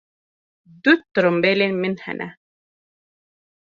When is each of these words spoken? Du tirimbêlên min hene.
Du 0.83 0.93
tirimbêlên 1.13 1.73
min 1.81 1.95
hene. 2.07 2.27